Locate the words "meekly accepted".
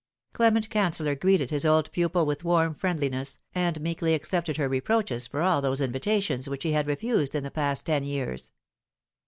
3.81-4.57